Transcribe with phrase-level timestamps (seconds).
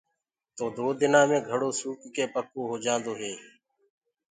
[0.55, 3.33] تو دو دن مي گھڙو سوڪ ڪآ توڙو پڪو هوجآندو هآ۔